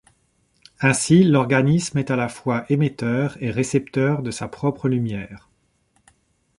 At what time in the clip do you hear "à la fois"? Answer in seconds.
2.09-2.65